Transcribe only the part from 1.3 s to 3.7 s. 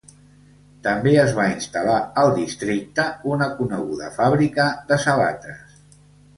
va instal·lar al districte una